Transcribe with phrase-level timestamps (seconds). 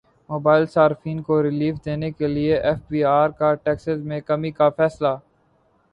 [0.29, 5.15] mobile صارفین کو relief دینے کیلئے ایف بی ار کا ٹیکسز میں کمی کا فیصلہ